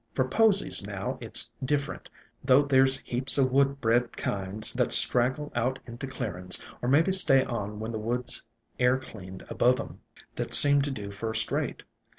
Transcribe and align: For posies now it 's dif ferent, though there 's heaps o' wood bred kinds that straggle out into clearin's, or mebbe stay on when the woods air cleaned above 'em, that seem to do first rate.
For 0.15 0.25
posies 0.27 0.81
now 0.83 1.19
it 1.21 1.37
's 1.37 1.51
dif 1.63 1.85
ferent, 1.85 2.07
though 2.43 2.63
there 2.63 2.87
's 2.87 2.97
heaps 3.05 3.37
o' 3.37 3.45
wood 3.45 3.79
bred 3.79 4.17
kinds 4.17 4.73
that 4.73 4.91
straggle 4.91 5.51
out 5.53 5.77
into 5.85 6.07
clearin's, 6.07 6.59
or 6.81 6.89
mebbe 6.89 7.13
stay 7.13 7.43
on 7.45 7.79
when 7.79 7.91
the 7.91 7.99
woods 7.99 8.41
air 8.79 8.97
cleaned 8.97 9.43
above 9.47 9.79
'em, 9.79 9.99
that 10.37 10.55
seem 10.55 10.81
to 10.81 10.89
do 10.89 11.11
first 11.11 11.51
rate. 11.51 11.83